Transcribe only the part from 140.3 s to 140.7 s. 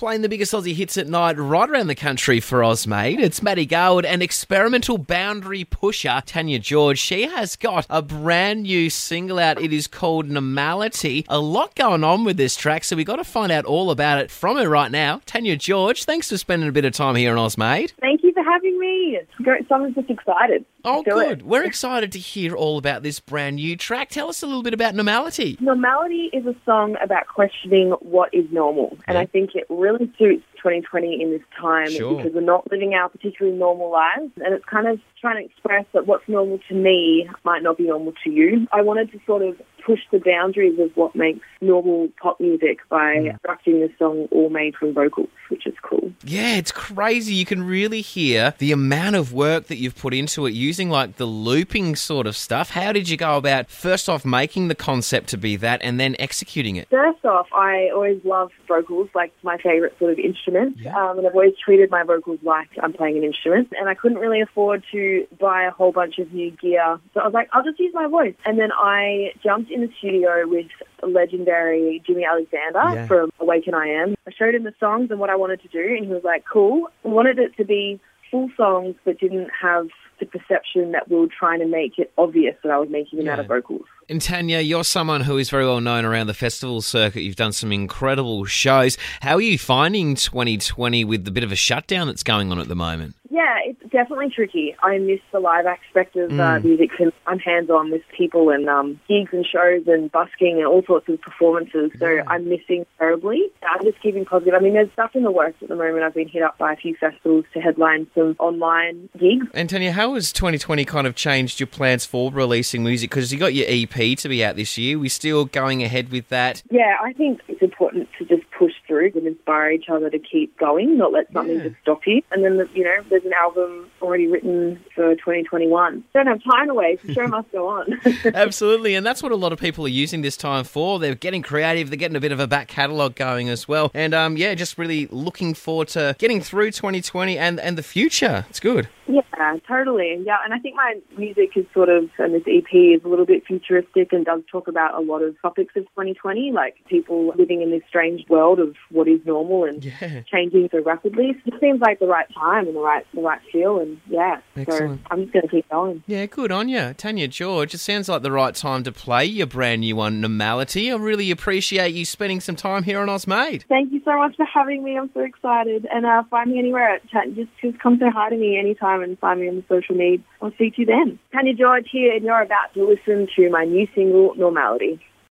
and I